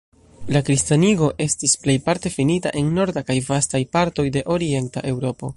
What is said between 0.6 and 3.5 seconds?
kristanigo estis plejparte finita en norda kaj